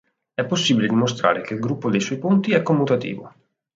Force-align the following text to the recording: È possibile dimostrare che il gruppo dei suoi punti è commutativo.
È 0.33 0.43
possibile 0.47 0.87
dimostrare 0.87 1.41
che 1.43 1.53
il 1.53 1.59
gruppo 1.59 1.91
dei 1.91 1.99
suoi 1.99 2.17
punti 2.17 2.53
è 2.53 2.63
commutativo. 2.63 3.31